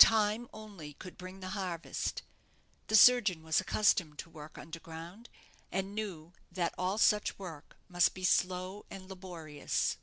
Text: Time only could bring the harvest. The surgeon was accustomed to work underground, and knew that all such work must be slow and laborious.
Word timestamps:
Time 0.00 0.48
only 0.52 0.94
could 0.94 1.16
bring 1.16 1.38
the 1.38 1.50
harvest. 1.50 2.22
The 2.88 2.96
surgeon 2.96 3.44
was 3.44 3.60
accustomed 3.60 4.18
to 4.18 4.28
work 4.28 4.58
underground, 4.58 5.28
and 5.70 5.94
knew 5.94 6.32
that 6.50 6.74
all 6.76 6.98
such 6.98 7.38
work 7.38 7.76
must 7.88 8.12
be 8.12 8.24
slow 8.24 8.86
and 8.90 9.08
laborious. 9.08 9.96